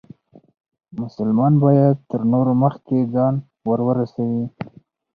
[1.01, 3.33] مسلمان باید تر نورو مخکې ځان
[3.69, 4.43] ورورسوي.